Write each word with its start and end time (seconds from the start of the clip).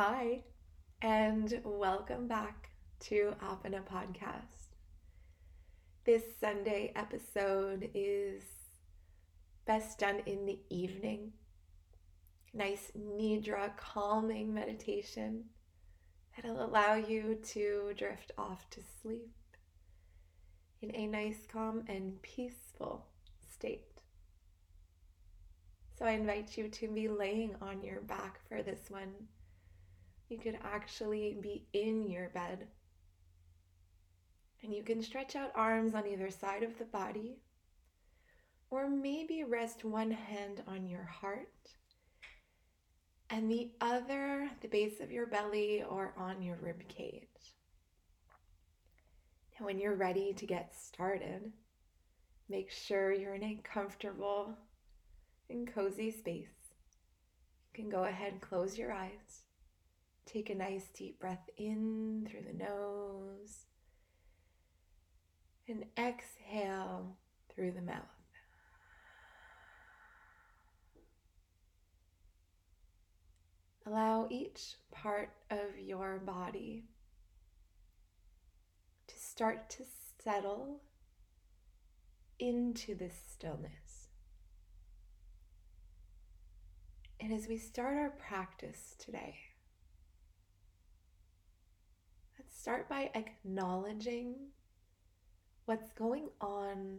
Hi, 0.00 0.44
and 1.02 1.60
welcome 1.64 2.28
back 2.28 2.70
to 3.00 3.34
Apana 3.42 3.82
Podcast. 3.84 4.76
This 6.04 6.22
Sunday 6.38 6.92
episode 6.94 7.90
is 7.94 8.44
best 9.66 9.98
done 9.98 10.22
in 10.24 10.46
the 10.46 10.60
evening. 10.70 11.32
Nice 12.54 12.92
Nidra 12.96 13.76
calming 13.76 14.54
meditation 14.54 15.46
that'll 16.36 16.64
allow 16.64 16.94
you 16.94 17.36
to 17.46 17.92
drift 17.96 18.30
off 18.38 18.70
to 18.70 18.80
sleep 19.02 19.34
in 20.80 20.94
a 20.94 21.08
nice, 21.08 21.44
calm, 21.52 21.82
and 21.88 22.22
peaceful 22.22 23.04
state. 23.52 24.02
So 25.98 26.04
I 26.04 26.12
invite 26.12 26.56
you 26.56 26.68
to 26.68 26.86
be 26.86 27.08
laying 27.08 27.56
on 27.60 27.82
your 27.82 28.00
back 28.02 28.38
for 28.48 28.62
this 28.62 28.88
one. 28.90 29.26
You 30.28 30.38
could 30.38 30.58
actually 30.62 31.38
be 31.40 31.66
in 31.72 32.08
your 32.08 32.28
bed. 32.30 32.68
And 34.62 34.74
you 34.74 34.82
can 34.82 35.02
stretch 35.02 35.36
out 35.36 35.52
arms 35.54 35.94
on 35.94 36.06
either 36.06 36.30
side 36.30 36.62
of 36.62 36.78
the 36.78 36.84
body, 36.84 37.38
or 38.70 38.88
maybe 38.88 39.44
rest 39.44 39.84
one 39.84 40.10
hand 40.10 40.62
on 40.66 40.86
your 40.86 41.04
heart 41.04 41.48
and 43.30 43.50
the 43.50 43.70
other 43.80 44.50
the 44.60 44.68
base 44.68 45.00
of 45.00 45.12
your 45.12 45.26
belly 45.26 45.82
or 45.88 46.14
on 46.16 46.42
your 46.42 46.56
rib 46.56 46.86
cage. 46.88 47.56
Now, 49.58 49.66
when 49.66 49.78
you're 49.78 49.96
ready 49.96 50.32
to 50.32 50.46
get 50.46 50.74
started, 50.74 51.52
make 52.48 52.70
sure 52.70 53.12
you're 53.12 53.34
in 53.34 53.44
a 53.44 53.60
comfortable 53.64 54.56
and 55.50 55.72
cozy 55.72 56.10
space. 56.10 56.72
You 57.72 57.82
can 57.82 57.90
go 57.90 58.04
ahead 58.04 58.32
and 58.32 58.40
close 58.40 58.78
your 58.78 58.92
eyes. 58.92 59.47
Take 60.28 60.50
a 60.50 60.54
nice 60.54 60.88
deep 60.88 61.18
breath 61.18 61.48
in 61.56 62.28
through 62.30 62.42
the 62.42 62.52
nose 62.52 63.64
and 65.66 65.86
exhale 65.96 67.16
through 67.48 67.72
the 67.72 67.80
mouth. 67.80 68.02
Allow 73.86 74.26
each 74.28 74.74
part 74.90 75.30
of 75.50 75.78
your 75.82 76.18
body 76.18 76.84
to 79.06 79.14
start 79.18 79.70
to 79.70 79.84
settle 80.22 80.82
into 82.38 82.94
this 82.94 83.14
stillness. 83.32 84.08
And 87.18 87.32
as 87.32 87.48
we 87.48 87.56
start 87.56 87.96
our 87.96 88.10
practice 88.10 88.94
today, 88.98 89.36
let's 92.38 92.47
start 92.58 92.88
by 92.88 93.10
acknowledging 93.14 94.34
what's 95.66 95.92
going 95.92 96.28
on 96.40 96.98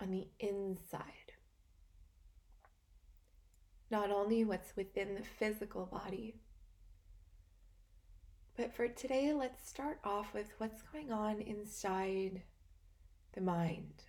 on 0.00 0.10
the 0.10 0.28
inside 0.38 1.32
not 3.90 4.10
only 4.10 4.44
what's 4.44 4.74
within 4.76 5.14
the 5.14 5.22
physical 5.22 5.86
body. 5.86 6.34
But 8.56 8.74
for 8.74 8.88
today, 8.88 9.32
let's 9.32 9.68
start 9.68 9.98
off 10.02 10.34
with 10.34 10.52
what's 10.58 10.82
going 10.82 11.12
on 11.12 11.40
inside 11.40 12.42
the 13.34 13.40
mind, 13.40 14.02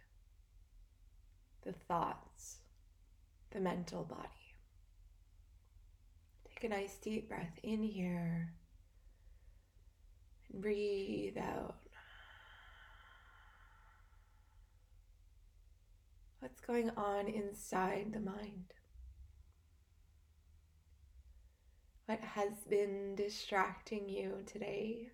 the 1.64 1.74
thoughts, 1.74 2.58
the 3.52 3.60
mental 3.60 4.04
body. 4.04 4.56
Take 6.48 6.64
a 6.64 6.70
nice 6.70 6.96
deep 6.98 7.30
breath 7.30 7.60
in 7.62 7.84
here 7.84 8.54
breathe 10.62 11.38
out. 11.38 11.76
What's 16.40 16.60
going 16.62 16.92
on 16.92 17.28
inside 17.28 18.14
the 18.14 18.20
mind? 18.20 18.74
What 22.06 22.20
has 22.20 22.64
been 22.70 23.16
distracting 23.16 24.08
you 24.08 24.44
today? 24.46 25.10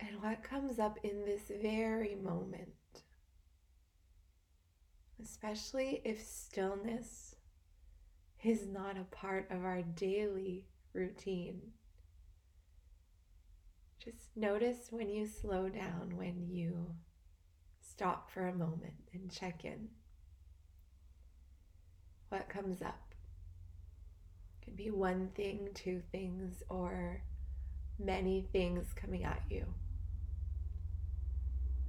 And 0.00 0.22
what 0.22 0.42
comes 0.42 0.78
up 0.78 0.98
in 1.02 1.24
this 1.24 1.50
very 1.62 2.14
moment? 2.14 2.68
Especially 5.22 6.02
if 6.04 6.22
stillness 6.22 7.36
is 8.42 8.66
not 8.66 8.98
a 8.98 9.04
part 9.04 9.50
of 9.50 9.64
our 9.64 9.80
daily 9.80 10.66
routine. 10.92 11.60
Just 14.04 14.36
notice 14.36 14.88
when 14.90 15.08
you 15.08 15.26
slow 15.26 15.70
down, 15.70 16.12
when 16.16 16.46
you 16.50 16.94
stop 17.80 18.30
for 18.30 18.48
a 18.48 18.54
moment 18.54 19.08
and 19.14 19.32
check 19.32 19.64
in. 19.64 19.88
What 22.28 22.50
comes 22.50 22.82
up? 22.82 23.14
It 24.60 24.64
Could 24.66 24.76
be 24.76 24.90
one 24.90 25.30
thing, 25.34 25.68
two 25.72 26.02
things, 26.12 26.62
or 26.68 27.22
many 27.98 28.46
things 28.52 28.92
coming 28.94 29.24
at 29.24 29.40
you. 29.48 29.64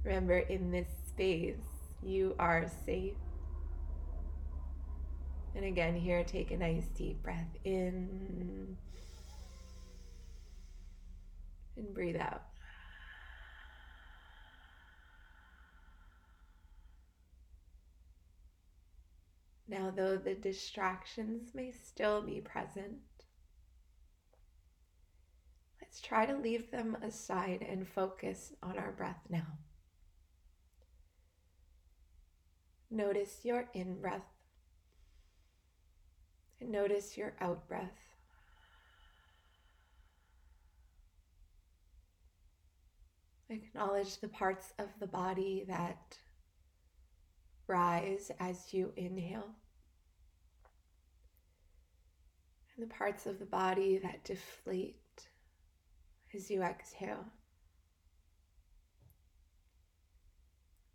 Remember, 0.02 0.38
in 0.38 0.70
this 0.70 0.88
space, 1.08 1.56
you 2.02 2.34
are 2.38 2.70
safe. 2.86 3.16
And 5.54 5.64
again, 5.64 5.96
here, 5.96 6.22
take 6.24 6.50
a 6.50 6.56
nice 6.56 6.86
deep 6.94 7.22
breath 7.22 7.56
in 7.64 8.76
and 11.76 11.94
breathe 11.94 12.16
out. 12.16 12.42
Now, 19.68 19.92
though 19.94 20.16
the 20.16 20.34
distractions 20.34 21.54
may 21.54 21.72
still 21.72 22.22
be 22.22 22.40
present, 22.40 22.98
let's 25.80 26.00
try 26.00 26.24
to 26.24 26.36
leave 26.36 26.70
them 26.70 26.96
aside 27.02 27.66
and 27.68 27.88
focus 27.88 28.52
on 28.62 28.78
our 28.78 28.92
breath 28.92 29.20
now. 29.28 29.58
Notice 32.90 33.40
your 33.42 33.68
in 33.74 34.00
breath 34.00 34.22
and 36.60 36.70
notice 36.70 37.16
your 37.16 37.34
out 37.40 37.66
breath. 37.66 38.05
Acknowledge 43.48 44.18
the 44.18 44.28
parts 44.28 44.72
of 44.78 44.88
the 44.98 45.06
body 45.06 45.64
that 45.68 46.18
rise 47.68 48.30
as 48.40 48.72
you 48.74 48.92
inhale, 48.96 49.54
and 52.74 52.88
the 52.88 52.92
parts 52.92 53.24
of 53.26 53.38
the 53.38 53.46
body 53.46 53.98
that 53.98 54.24
deflate 54.24 55.28
as 56.34 56.50
you 56.50 56.62
exhale. 56.62 57.24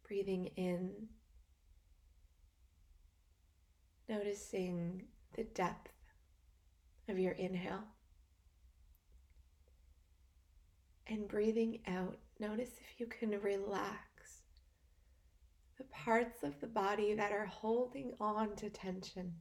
Breathing 0.08 0.48
in, 0.58 1.08
noticing 4.10 5.04
the 5.36 5.46
depth 5.46 5.94
of 7.08 7.18
your 7.18 7.32
inhale. 7.32 7.84
And 11.08 11.28
breathing 11.28 11.80
out, 11.88 12.18
notice 12.42 12.72
if 12.80 13.00
you 13.00 13.06
can 13.06 13.40
relax 13.40 14.42
the 15.78 15.84
parts 15.86 16.42
of 16.42 16.60
the 16.60 16.68
body 16.68 17.14
that 17.14 17.32
are 17.32 17.46
holding 17.46 18.14
on 18.20 18.56
to 18.56 18.70
tension. 18.70 19.34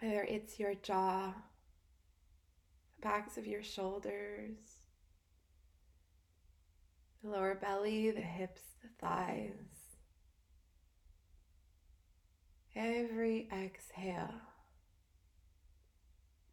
Whether 0.00 0.24
it's 0.24 0.58
your 0.58 0.74
jaw, 0.74 1.32
the 2.96 3.02
backs 3.02 3.38
of 3.38 3.46
your 3.46 3.62
shoulders, 3.62 4.56
the 7.22 7.30
lower 7.30 7.54
belly, 7.54 8.10
the 8.10 8.20
hips, 8.20 8.62
the 8.82 8.88
thighs. 9.00 9.52
Every 12.74 13.48
exhale, 13.52 14.34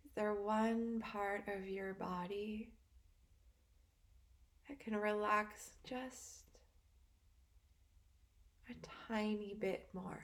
is 0.05 0.11
there 0.15 0.35
one 0.35 1.01
part 1.01 1.43
of 1.47 1.67
your 1.67 1.95
body 1.95 2.69
that 4.73 4.83
can 4.83 4.99
relax 4.99 5.73
just 5.83 6.45
a 8.69 8.73
tiny 9.07 9.55
bit 9.59 9.87
more. 9.93 10.23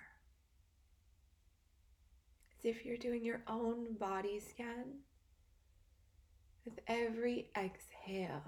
As 2.57 2.65
if 2.65 2.83
you're 2.83 2.97
doing 2.97 3.23
your 3.23 3.41
own 3.47 3.93
body 3.99 4.39
scan 4.39 5.01
with 6.65 6.79
every 6.87 7.49
exhale. 7.55 8.43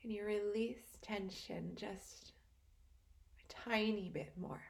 Can 0.00 0.10
you 0.12 0.24
release 0.24 0.96
tension 1.02 1.72
just 1.74 2.32
a 3.40 3.68
tiny 3.68 4.08
bit 4.08 4.32
more? 4.40 4.62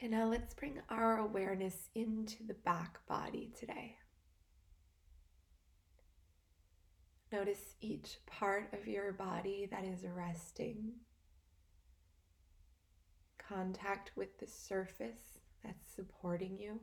And 0.00 0.12
now 0.12 0.24
let's 0.24 0.54
bring 0.54 0.80
our 0.88 1.18
awareness 1.18 1.88
into 1.94 2.44
the 2.44 2.54
back 2.54 3.06
body 3.06 3.50
today. 3.58 3.96
Notice 7.30 7.74
each 7.82 8.16
part 8.26 8.72
of 8.72 8.88
your 8.88 9.12
body 9.12 9.68
that 9.70 9.84
is 9.84 10.06
resting. 10.14 10.92
Contact 13.38 14.12
with 14.16 14.38
the 14.38 14.46
surface 14.46 15.38
that's 15.62 15.94
supporting 15.94 16.58
you. 16.58 16.80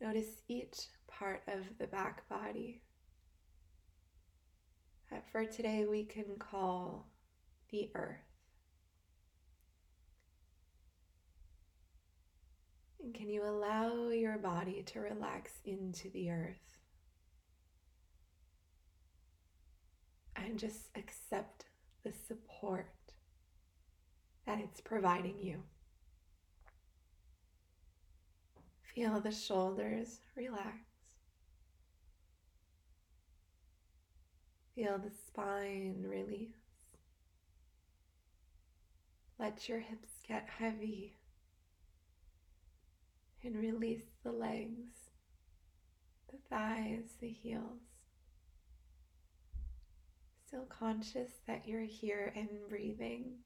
Notice 0.00 0.42
each 0.48 0.88
part 1.06 1.42
of 1.46 1.78
the 1.78 1.86
back 1.86 2.28
body 2.28 2.82
that 5.10 5.30
for 5.30 5.44
today 5.44 5.86
we 5.88 6.04
can 6.04 6.36
call 6.38 7.10
the 7.70 7.90
earth. 7.94 8.18
And 13.02 13.14
can 13.14 13.28
you 13.28 13.44
allow 13.44 14.08
your 14.08 14.38
body 14.38 14.82
to 14.86 15.00
relax 15.00 15.52
into 15.64 16.08
the 16.10 16.30
earth? 16.30 16.73
And 20.36 20.58
just 20.58 20.88
accept 20.94 21.64
the 22.04 22.12
support 22.12 22.86
that 24.46 24.58
it's 24.60 24.80
providing 24.80 25.38
you. 25.38 25.62
Feel 28.94 29.20
the 29.20 29.32
shoulders 29.32 30.20
relax. 30.36 30.78
Feel 34.74 34.98
the 34.98 35.10
spine 35.10 36.04
release. 36.06 36.50
Let 39.38 39.68
your 39.68 39.80
hips 39.80 40.10
get 40.26 40.48
heavy 40.58 41.16
and 43.42 43.56
release 43.56 44.06
the 44.22 44.32
legs, 44.32 45.10
the 46.30 46.38
thighs, 46.48 47.14
the 47.20 47.28
heels. 47.28 47.93
Still 50.54 50.66
conscious 50.66 51.32
that 51.48 51.66
you're 51.66 51.80
here 51.80 52.32
and 52.36 52.48
breathing, 52.68 53.38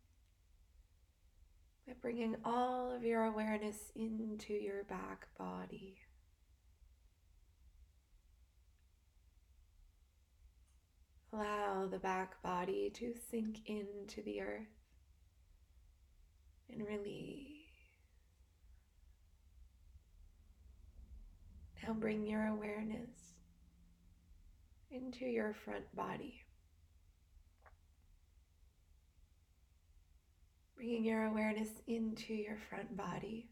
by 1.86 1.94
bringing 2.02 2.36
all 2.44 2.92
of 2.92 3.02
your 3.02 3.24
awareness 3.24 3.90
into 3.96 4.52
your 4.52 4.84
back 4.84 5.26
body. 5.38 5.96
Allow 11.32 11.86
the 11.86 11.98
back 11.98 12.42
body 12.42 12.90
to 12.96 13.14
sink 13.30 13.60
into 13.64 14.20
the 14.20 14.42
earth 14.42 14.66
and 16.70 16.86
release. 16.86 17.46
Now 21.82 21.94
bring 21.94 22.26
your 22.26 22.48
awareness 22.48 23.08
into 24.90 25.24
your 25.24 25.54
front 25.54 25.96
body. 25.96 26.42
Bringing 30.78 31.04
your 31.04 31.24
awareness 31.24 31.70
into 31.88 32.32
your 32.34 32.56
front 32.70 32.96
body. 32.96 33.50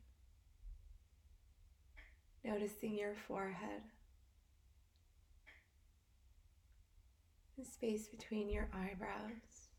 Noticing 2.45 2.97
your 2.97 3.17
forehead, 3.27 3.83
the 7.59 7.65
space 7.65 8.07
between 8.07 8.49
your 8.49 8.69
eyebrows. 8.73 9.71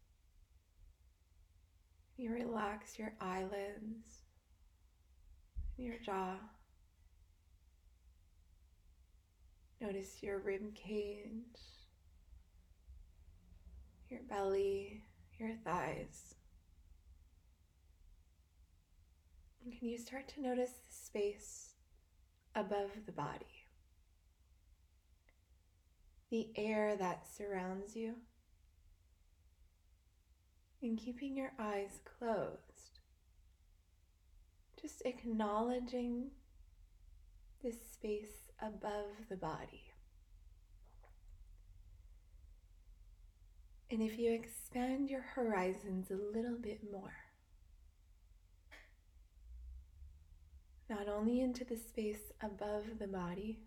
You 2.18 2.34
relax 2.34 3.00
your 3.00 3.14
eyelids, 3.22 4.26
your 5.78 5.96
jaw. 6.06 6.36
Notice 9.80 10.22
your 10.22 10.40
rib 10.40 10.76
cage, 10.76 11.62
your 14.10 14.20
belly, 14.28 15.06
your 15.40 15.54
thighs. 15.64 16.34
Can 19.72 19.90
you 19.90 19.98
start 19.98 20.30
to 20.30 20.42
notice 20.42 20.72
the 20.72 20.96
space 20.96 21.74
above 22.56 22.90
the 23.06 23.12
body? 23.12 23.66
The 26.32 26.50
air 26.56 26.96
that 26.96 27.28
surrounds 27.28 27.96
you. 27.96 28.16
And 30.82 30.98
keeping 30.98 31.36
your 31.36 31.52
eyes 31.60 32.00
closed, 32.18 33.00
just 34.82 35.02
acknowledging 35.06 36.32
this 37.62 37.76
space 37.92 38.52
above 38.62 39.28
the 39.30 39.36
body. 39.36 39.92
And 43.92 44.02
if 44.02 44.18
you 44.18 44.32
expand 44.32 45.10
your 45.10 45.24
horizons 45.36 46.10
a 46.10 46.38
little 46.38 46.58
bit 46.58 46.82
more, 46.90 47.27
not 50.90 51.08
only 51.10 51.42
into 51.42 51.66
the 51.66 51.76
space 51.76 52.32
above 52.42 52.84
the 53.00 53.08
body, 53.08 53.60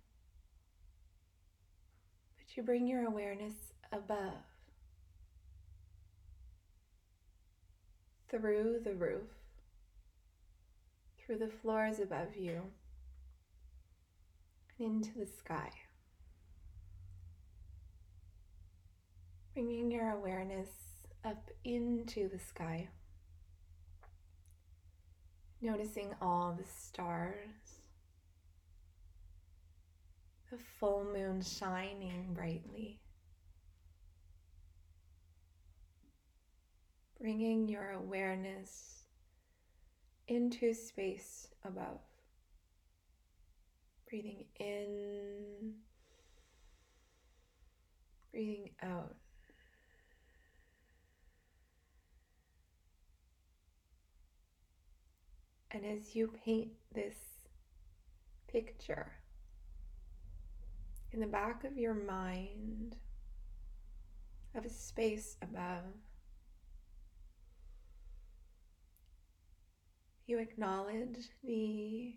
but 2.37 2.57
you 2.57 2.63
bring 2.63 2.87
your 2.87 3.07
awareness 3.07 3.55
above, 3.93 4.45
through 8.31 8.81
the 8.85 8.95
roof, 8.95 9.29
through 11.19 11.39
the 11.39 11.49
floors 11.49 11.99
above 11.99 12.37
you 12.37 12.63
and 14.79 15.05
into 15.05 15.19
the 15.19 15.27
sky. 15.27 15.71
Bringing 19.53 19.91
your 19.91 20.11
awareness 20.11 20.69
up 21.25 21.51
into 21.65 22.29
the 22.29 22.39
sky. 22.39 22.89
Noticing 25.63 26.15
all 26.23 26.57
the 26.59 26.67
stars, 26.67 27.37
the 30.51 30.57
full 30.79 31.05
moon 31.05 31.43
shining 31.43 32.33
brightly. 32.33 32.99
Bringing 37.21 37.69
your 37.69 37.91
awareness 37.91 39.03
into 40.29 40.73
space 40.73 41.49
above. 41.63 42.01
Breathing 44.09 44.47
in, 44.59 45.75
breathing 48.33 48.71
out. 48.83 49.15
And 55.83 55.99
as 55.99 56.15
you 56.15 56.31
paint 56.45 56.73
this 56.95 57.17
picture 58.49 59.13
in 61.11 61.21
the 61.21 61.27
back 61.27 61.65
of 61.65 61.79
your 61.79 61.95
mind 61.95 62.97
of 64.55 64.67
a 64.67 64.69
space 64.69 65.39
above, 65.41 65.85
you 70.27 70.39
acknowledge 70.39 71.31
the 71.43 72.15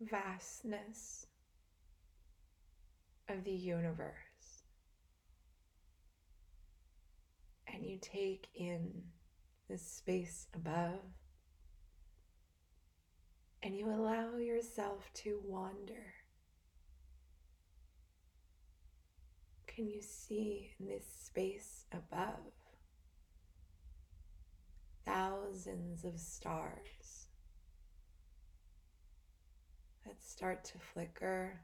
vastness 0.00 1.26
of 3.28 3.44
the 3.44 3.52
universe. 3.52 4.64
And 7.66 7.84
you 7.84 7.98
take 8.00 8.48
in 8.54 9.02
this 9.68 9.82
space 9.82 10.46
above 10.54 11.00
and 13.62 13.76
you 13.76 13.88
allow 13.88 14.36
yourself 14.36 15.10
to 15.14 15.40
wander. 15.44 16.14
Can 19.66 19.88
you 19.88 20.02
see 20.02 20.70
in 20.78 20.86
this 20.86 21.06
space 21.06 21.86
above 21.92 22.52
thousands 25.04 26.04
of 26.04 26.18
stars? 26.18 27.28
that 30.04 30.22
start 30.22 30.64
to 30.64 30.78
flicker, 30.78 31.60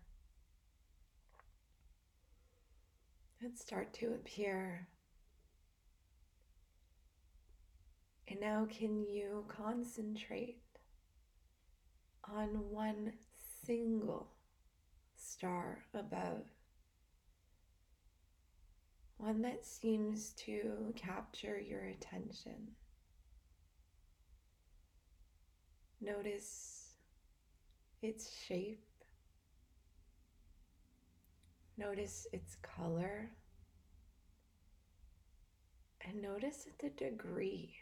that 3.43 3.59
start 3.59 3.93
to 3.95 4.07
appear. 4.07 4.89
And 8.29 8.41
now, 8.41 8.67
can 8.71 9.03
you 9.03 9.45
concentrate 9.49 10.59
on 12.35 12.49
one 12.71 13.13
single 13.65 14.31
star 15.17 15.85
above? 15.95 16.45
One 19.19 19.43
that 19.43 19.67
seems 19.67 20.31
to 20.45 20.93
capture 20.97 21.59
your 21.59 21.85
attention. 21.87 22.69
Notice 26.01 26.95
its 28.01 28.31
shape. 28.47 28.85
Notice 31.77 32.27
its 32.33 32.57
color. 32.57 33.31
And 36.07 36.23
notice 36.23 36.69
the 36.81 36.91
degree 36.91 37.75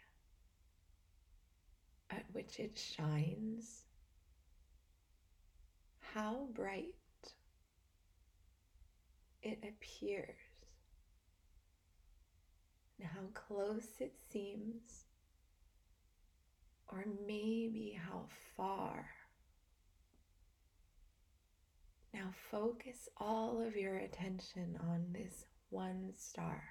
at 2.09 2.23
which 2.31 2.59
it 2.59 2.77
shines. 2.77 3.83
How 6.17 6.47
bright 6.55 6.95
it 9.43 9.59
appears 9.61 10.33
and 12.97 13.07
how 13.07 13.27
close 13.35 13.85
it 13.99 14.15
seems, 14.31 15.05
or 16.87 17.05
maybe 17.27 17.99
how 18.03 18.23
far. 18.55 19.05
Now 22.15 22.31
focus 22.49 23.07
all 23.17 23.61
of 23.61 23.75
your 23.75 23.97
attention 23.97 24.79
on 24.89 25.13
this 25.13 25.45
one 25.69 26.13
star. 26.17 26.63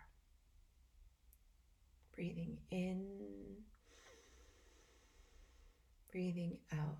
Breathing 2.17 2.59
in, 2.73 3.07
breathing 6.11 6.59
out. 6.73 6.99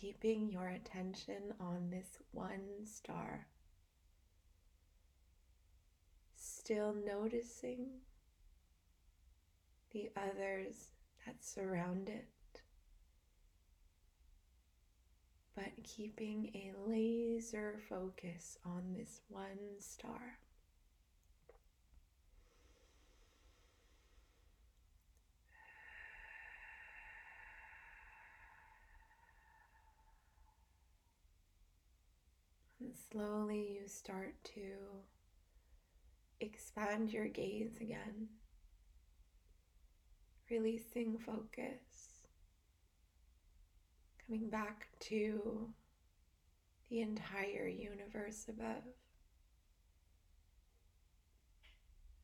Keeping 0.00 0.48
your 0.48 0.68
attention 0.68 1.54
on 1.58 1.90
this 1.90 2.20
one 2.30 2.84
star. 2.84 3.48
Still 6.36 6.94
noticing 7.04 7.88
the 9.90 10.08
others 10.16 10.92
that 11.26 11.42
surround 11.42 12.08
it, 12.08 12.28
but 15.56 15.72
keeping 15.82 16.52
a 16.54 16.72
laser 16.88 17.80
focus 17.88 18.56
on 18.64 18.94
this 18.96 19.22
one 19.28 19.80
star. 19.80 20.38
Slowly 32.94 33.78
you 33.80 33.86
start 33.88 34.34
to 34.54 34.62
expand 36.40 37.12
your 37.12 37.26
gaze 37.28 37.76
again, 37.80 38.28
releasing 40.50 41.18
focus, 41.18 42.26
coming 44.26 44.48
back 44.48 44.88
to 45.00 45.68
the 46.88 47.00
entire 47.00 47.66
universe 47.66 48.46
above. 48.48 48.84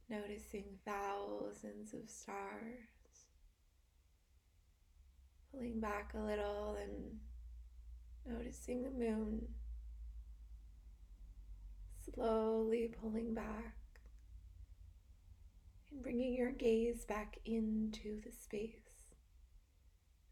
Noticing 0.09 0.65
thousands 0.85 1.93
of 1.95 2.09
stars, 2.09 3.27
pulling 5.51 5.81
back 5.81 6.13
a 6.15 6.23
little 6.23 6.77
and 6.81 7.19
noticing 8.27 8.83
the 8.83 8.91
moon 8.91 9.43
slowly 12.13 12.93
pulling 13.01 13.35
back 13.35 13.77
and 15.91 16.03
bringing 16.03 16.35
your 16.35 16.51
gaze 16.51 17.05
back 17.05 17.39
into 17.45 18.21
the 18.25 18.33
space, 18.33 19.15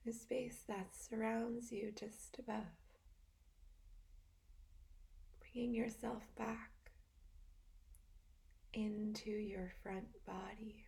the 0.05 0.13
space 0.13 0.65
that 0.69 0.89
surrounds 0.93 1.73
you 1.73 1.93
just 1.99 2.37
above. 2.39 2.65
Bringing 5.41 5.75
yourself 5.75 6.23
back 6.37 6.71
into 8.75 9.31
your 9.31 9.71
front 9.83 10.09
body. 10.27 10.85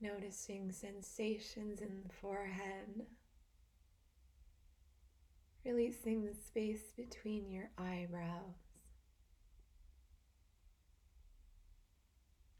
Noticing 0.00 0.72
sensations 0.72 1.80
in 1.80 2.02
the 2.02 2.12
forehead 2.20 3.06
releasing 5.66 6.24
the 6.24 6.34
space 6.34 6.92
between 6.96 7.50
your 7.50 7.68
eyebrows. 7.76 8.54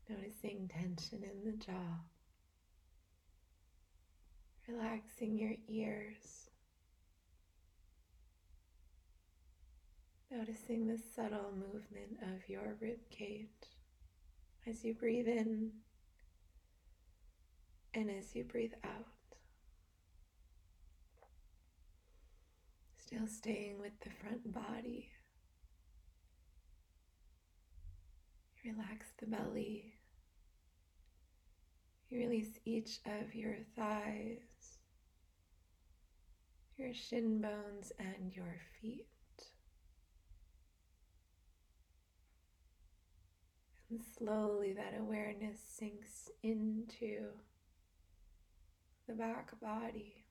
Noticing 0.09 0.69
tension 0.69 1.23
in 1.23 1.45
the 1.45 1.57
jaw. 1.57 2.01
Relaxing 4.69 5.39
your 5.39 5.55
ears. 5.69 6.51
Noticing 10.31 10.89
the 10.89 10.99
subtle 11.15 11.53
movement 11.53 12.19
of 12.23 12.49
your 12.49 12.77
rib 12.81 12.99
cage 13.11 13.47
as 14.67 14.85
you 14.85 14.95
breathe 14.95 15.29
in 15.29 15.71
and 17.95 18.11
as 18.11 18.35
you 18.35 18.43
breathe 18.43 18.75
out. 18.83 19.16
Still 23.07 23.29
staying 23.29 23.79
with 23.81 23.93
the 24.01 24.11
front 24.11 24.53
body. 24.53 25.09
Relax 28.65 29.07
the 29.21 29.27
belly. 29.27 29.95
You 32.11 32.19
release 32.19 32.59
each 32.65 32.99
of 33.07 33.33
your 33.33 33.59
thighs, 33.77 34.79
your 36.77 36.93
shin 36.93 37.41
bones, 37.41 37.93
and 38.01 38.35
your 38.35 38.59
feet. 38.81 39.07
And 43.89 44.01
slowly 44.19 44.73
that 44.73 44.99
awareness 44.99 45.61
sinks 45.61 46.29
into 46.43 47.27
the 49.07 49.15
back 49.15 49.61
body. 49.61 50.26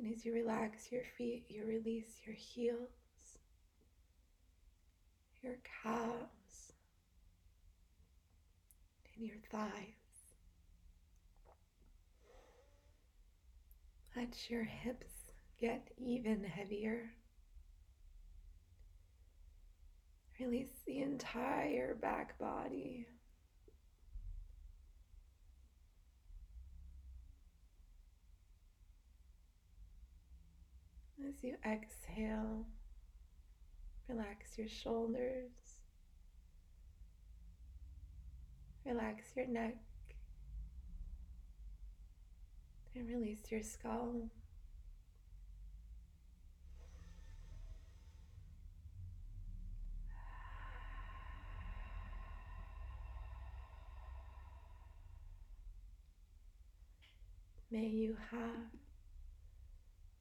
And 0.00 0.14
as 0.14 0.24
you 0.24 0.32
relax 0.32 0.90
your 0.90 1.02
feet, 1.18 1.44
you 1.50 1.62
release 1.66 2.22
your 2.24 2.34
heels, 2.34 2.88
your 5.42 5.58
calves, 5.82 6.72
and 9.14 9.26
your 9.26 9.36
thighs. 9.52 10.32
Let 14.16 14.50
your 14.50 14.64
hips 14.64 15.32
get 15.60 15.88
even 15.98 16.44
heavier. 16.44 17.10
Release 20.40 20.80
the 20.86 21.02
entire 21.02 21.94
back 21.94 22.38
body. 22.38 23.06
As 31.30 31.44
you 31.44 31.54
exhale, 31.64 32.66
relax 34.08 34.58
your 34.58 34.66
shoulders, 34.66 35.52
relax 38.84 39.26
your 39.36 39.46
neck, 39.46 39.76
and 42.96 43.08
release 43.08 43.42
your 43.48 43.62
skull. 43.62 44.28
May 57.70 57.86
you 57.86 58.16
have 58.32 58.79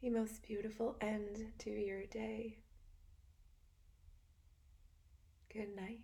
the 0.02 0.10
most 0.10 0.44
beautiful 0.44 0.96
end 1.02 1.52
to 1.60 1.70
your 1.70 2.06
day. 2.06 2.60
Good 5.52 5.76
night. 5.76 6.00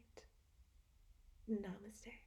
Namaste. 1.50 2.25